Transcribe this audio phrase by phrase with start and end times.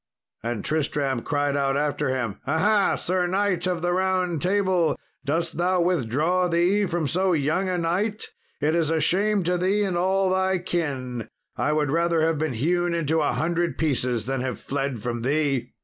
[0.41, 2.95] And Tristram cried out after him, "Aha!
[2.95, 8.25] Sir knight of the Round Table, dost thou withdraw thee from so young a knight?
[8.59, 12.53] it is a shame to thee and all thy kin; I would rather have been
[12.53, 15.69] hewn into a hundred pieces than have fled from thee."